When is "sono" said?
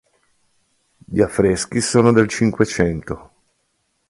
1.79-2.11